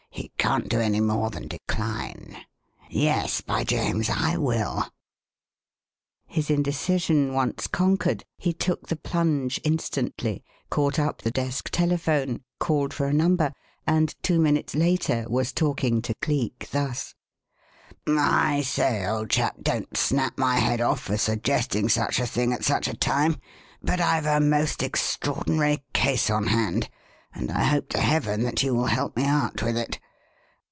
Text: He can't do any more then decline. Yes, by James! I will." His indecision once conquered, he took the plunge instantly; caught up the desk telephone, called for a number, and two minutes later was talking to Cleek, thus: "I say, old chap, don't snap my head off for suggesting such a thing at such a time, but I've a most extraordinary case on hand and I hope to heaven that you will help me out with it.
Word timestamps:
He 0.13 0.29
can't 0.51 0.67
do 0.69 0.81
any 0.81 0.99
more 0.99 1.29
then 1.29 1.47
decline. 1.47 2.35
Yes, 2.89 3.39
by 3.39 3.63
James! 3.63 4.09
I 4.09 4.35
will." 4.37 4.85
His 6.27 6.49
indecision 6.49 7.33
once 7.33 7.67
conquered, 7.67 8.25
he 8.37 8.51
took 8.51 8.87
the 8.87 8.97
plunge 8.97 9.61
instantly; 9.63 10.43
caught 10.69 10.99
up 10.99 11.21
the 11.21 11.31
desk 11.31 11.69
telephone, 11.71 12.41
called 12.59 12.93
for 12.93 13.05
a 13.07 13.13
number, 13.13 13.53
and 13.87 14.13
two 14.23 14.39
minutes 14.39 14.75
later 14.75 15.25
was 15.29 15.53
talking 15.53 16.01
to 16.01 16.13
Cleek, 16.15 16.67
thus: 16.71 17.15
"I 18.05 18.61
say, 18.63 19.07
old 19.07 19.29
chap, 19.29 19.55
don't 19.61 19.95
snap 19.95 20.37
my 20.37 20.55
head 20.57 20.81
off 20.81 20.99
for 21.01 21.17
suggesting 21.17 21.87
such 21.87 22.19
a 22.19 22.27
thing 22.27 22.51
at 22.51 22.65
such 22.65 22.89
a 22.89 22.97
time, 22.97 23.37
but 23.81 24.01
I've 24.01 24.25
a 24.25 24.41
most 24.41 24.83
extraordinary 24.83 25.85
case 25.93 26.29
on 26.29 26.47
hand 26.47 26.89
and 27.33 27.49
I 27.49 27.63
hope 27.63 27.87
to 27.89 28.01
heaven 28.01 28.43
that 28.43 28.61
you 28.63 28.75
will 28.75 28.87
help 28.87 29.15
me 29.15 29.23
out 29.23 29.63
with 29.63 29.77
it. 29.77 29.99